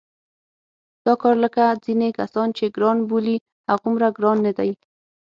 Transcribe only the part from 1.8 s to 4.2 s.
ځینې کسان چې ګران بولي هغومره